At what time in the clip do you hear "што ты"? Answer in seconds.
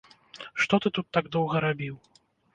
0.65-0.93